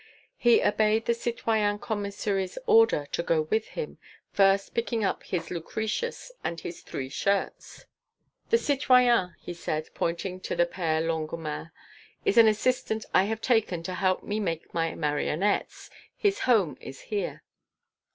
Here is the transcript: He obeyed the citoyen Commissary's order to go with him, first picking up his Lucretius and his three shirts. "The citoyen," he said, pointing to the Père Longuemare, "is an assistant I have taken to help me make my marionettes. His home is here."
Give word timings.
He 0.39 0.63
obeyed 0.63 1.05
the 1.05 1.13
citoyen 1.13 1.77
Commissary's 1.77 2.57
order 2.65 3.05
to 3.11 3.21
go 3.21 3.43
with 3.51 3.67
him, 3.77 3.99
first 4.33 4.73
picking 4.73 5.03
up 5.03 5.21
his 5.21 5.51
Lucretius 5.51 6.31
and 6.43 6.59
his 6.59 6.81
three 6.81 7.07
shirts. 7.07 7.85
"The 8.49 8.57
citoyen," 8.57 9.35
he 9.39 9.53
said, 9.53 9.89
pointing 9.93 10.39
to 10.39 10.55
the 10.55 10.65
Père 10.65 11.05
Longuemare, 11.05 11.71
"is 12.25 12.39
an 12.39 12.47
assistant 12.47 13.05
I 13.13 13.25
have 13.25 13.41
taken 13.41 13.83
to 13.83 13.93
help 13.93 14.23
me 14.23 14.39
make 14.39 14.73
my 14.73 14.95
marionettes. 14.95 15.91
His 16.17 16.39
home 16.49 16.77
is 16.81 17.01
here." 17.01 17.43